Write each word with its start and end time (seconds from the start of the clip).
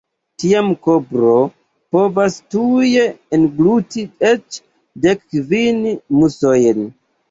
Tiam 0.43 0.69
kobro 0.87 1.33
povas 1.97 2.39
tuj 2.55 2.89
engluti 3.41 4.09
eĉ 4.35 4.61
dek 5.09 5.27
kvin 5.33 5.83
musojn. 6.23 6.89